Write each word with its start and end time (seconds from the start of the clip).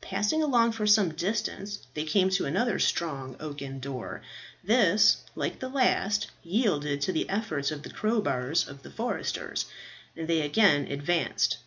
Passing 0.00 0.42
along 0.42 0.72
for 0.72 0.84
some 0.84 1.14
distance 1.14 1.78
they 1.94 2.02
came 2.02 2.28
to 2.30 2.44
another 2.44 2.80
strong 2.80 3.36
oaken 3.38 3.78
door. 3.78 4.20
This, 4.64 5.18
like 5.36 5.60
the 5.60 5.68
last, 5.68 6.26
yielded 6.42 7.00
to 7.02 7.12
the 7.12 7.28
efforts 7.30 7.70
of 7.70 7.84
the 7.84 7.90
crowbars 7.90 8.66
of 8.66 8.82
the 8.82 8.90
foresters, 8.90 9.66
and 10.16 10.26
they 10.26 10.40
again 10.40 10.88
advanced. 10.90 11.58